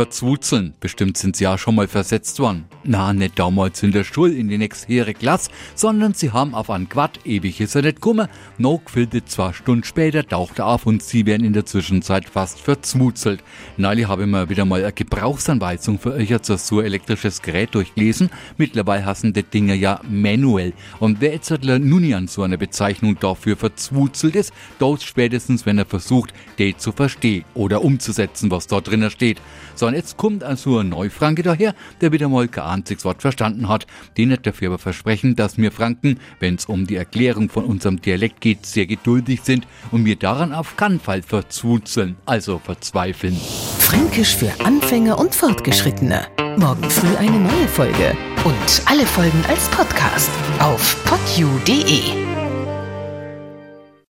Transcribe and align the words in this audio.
Verzwutzeln. 0.00 0.72
Bestimmt 0.80 1.18
sind 1.18 1.36
sie 1.36 1.44
ja 1.44 1.58
schon 1.58 1.74
mal 1.74 1.86
versetzt 1.86 2.40
worden. 2.40 2.64
Na, 2.84 3.12
nicht 3.12 3.38
damals 3.38 3.82
in 3.82 3.92
der 3.92 4.04
Schule 4.04 4.32
in 4.32 4.48
die 4.48 4.56
nächsthöhere 4.56 5.12
Klasse, 5.12 5.50
sondern 5.74 6.14
sie 6.14 6.30
haben 6.30 6.54
auf 6.54 6.70
ein 6.70 6.88
Quad, 6.88 7.20
ewig 7.26 7.60
ist 7.60 7.74
er 7.74 7.82
nicht 7.82 7.96
gekommen, 7.96 8.26
noch 8.56 8.82
gefiltet 8.82 9.28
zwei 9.28 9.52
Stunden 9.52 9.84
später 9.84 10.26
taucht 10.26 10.58
er 10.58 10.68
auf 10.68 10.86
und 10.86 11.02
sie 11.02 11.26
werden 11.26 11.44
in 11.44 11.52
der 11.52 11.66
Zwischenzeit 11.66 12.26
fast 12.30 12.60
verzwutzelt. 12.60 13.44
Neulich 13.76 14.08
habe 14.08 14.22
ich 14.22 14.28
mir 14.28 14.48
wieder 14.48 14.64
mal 14.64 14.82
eine 14.82 14.94
Gebrauchsanweisung 14.94 15.98
für 15.98 16.14
euch 16.14 16.32
als 16.32 16.46
so 16.46 16.80
elektrisches 16.80 17.42
Gerät 17.42 17.74
durchgelesen. 17.74 18.30
Mittlerweile 18.56 19.04
hassen 19.04 19.34
die 19.34 19.42
Dinger 19.42 19.74
ja 19.74 20.00
manuell. 20.08 20.72
Und 20.98 21.20
wer 21.20 21.34
jetzt 21.34 21.50
nun 21.62 22.00
nie 22.00 22.14
an 22.14 22.26
so 22.26 22.42
einer 22.42 22.56
Bezeichnung 22.56 23.18
dafür 23.20 23.58
verzwutzelt 23.58 24.34
ist, 24.34 24.54
dort 24.78 25.02
spätestens, 25.02 25.66
wenn 25.66 25.76
er 25.76 25.84
versucht, 25.84 26.32
die 26.58 26.74
zu 26.74 26.92
verstehen 26.92 27.44
oder 27.52 27.84
umzusetzen, 27.84 28.50
was 28.50 28.66
da 28.66 28.80
drinnen 28.80 29.10
steht. 29.10 29.42
So, 29.74 29.89
und 29.90 29.96
jetzt 29.96 30.16
kommt 30.16 30.44
also 30.44 30.78
ein 30.78 30.90
Neufranke 30.90 31.42
daher, 31.42 31.74
der 32.00 32.12
wieder 32.12 32.28
mal 32.28 32.46
kein 32.46 32.64
einziges 32.64 33.04
Wort 33.04 33.22
verstanden 33.22 33.68
hat. 33.68 33.88
Die 34.16 34.24
nicht 34.24 34.46
dafür 34.46 34.68
aber 34.68 34.78
versprechen, 34.78 35.34
dass 35.34 35.58
wir 35.58 35.72
Franken, 35.72 36.20
wenn 36.38 36.54
es 36.54 36.66
um 36.66 36.86
die 36.86 36.94
Erklärung 36.94 37.48
von 37.48 37.64
unserem 37.64 38.00
Dialekt 38.00 38.40
geht, 38.40 38.66
sehr 38.66 38.86
geduldig 38.86 39.40
sind 39.42 39.66
und 39.90 40.04
wir 40.04 40.14
daran 40.14 40.52
auf 40.52 40.76
keinen 40.76 41.00
Fall 41.00 41.22
verzwuzeln, 41.22 42.14
also 42.24 42.60
verzweifeln. 42.60 43.36
Fränkisch 43.80 44.36
für 44.36 44.52
Anfänger 44.64 45.18
und 45.18 45.34
Fortgeschrittene. 45.34 46.28
Morgen 46.56 46.88
früh 46.88 47.16
eine 47.16 47.40
neue 47.40 47.66
Folge. 47.66 48.16
Und 48.44 48.82
alle 48.86 49.04
Folgen 49.06 49.44
als 49.48 49.68
Podcast 49.70 50.30
auf 50.60 51.04
podu.de. 51.04 52.29